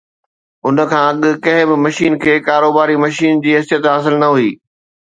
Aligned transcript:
ان 0.65 0.75
کان 0.91 1.13
اڳ 1.27 1.33
ڪنهن 1.43 1.65
به 1.69 1.75
مشين 1.85 2.13
کي 2.23 2.33
ڪاروباري 2.47 2.95
مشين 3.05 3.33
جي 3.43 3.51
حيثيت 3.57 3.83
حاصل 3.91 4.15
نه 4.23 4.27
هئي 4.35 4.51